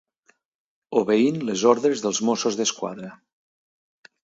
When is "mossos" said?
2.31-2.59